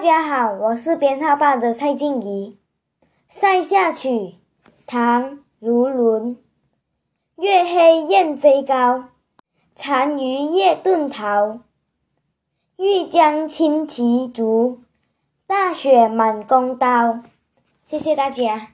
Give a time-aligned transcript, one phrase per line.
[0.00, 2.56] 大家好我是编号八的蔡静怡。
[3.28, 4.36] 塞下曲
[4.86, 6.38] 唐卢纶
[7.36, 9.10] 月黑雁飞高
[9.76, 11.60] 单于夜遁逃。
[12.78, 14.80] 欲将轻骑逐
[15.46, 17.20] 大雪满弓刀。
[17.84, 18.70] 谢谢大家。